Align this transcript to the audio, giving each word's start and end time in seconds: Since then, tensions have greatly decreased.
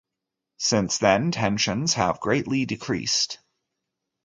Since 0.57 0.97
then, 0.97 1.29
tensions 1.29 1.93
have 1.93 2.19
greatly 2.19 2.65
decreased. 2.65 3.37